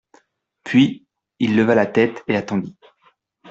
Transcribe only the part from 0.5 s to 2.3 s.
Puis il leva la tête